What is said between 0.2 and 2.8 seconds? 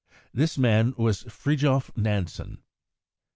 This man was Fridtjof Nansen.